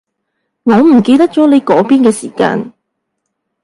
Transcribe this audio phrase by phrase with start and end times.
[0.63, 2.73] 我唔記得咗你嗰邊嘅時間